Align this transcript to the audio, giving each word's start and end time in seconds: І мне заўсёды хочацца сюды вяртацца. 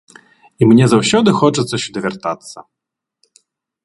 І 0.61 0.67
мне 0.69 0.85
заўсёды 0.93 1.29
хочацца 1.41 1.75
сюды 1.83 1.99
вяртацца. 2.05 2.57